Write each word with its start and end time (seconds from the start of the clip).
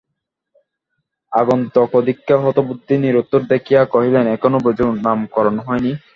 আগন্তুকদিগকে 1.31 2.35
হতবুদ্ধি 2.43 2.95
নিরুত্তর 2.97 3.41
দেখিয়া 3.51 3.81
কহিলেন, 3.93 4.25
এখনো 4.35 4.57
বুঝি 4.65 4.83
নামকরণ 5.05 5.55
হয় 5.65 5.81
নি? 5.85 5.91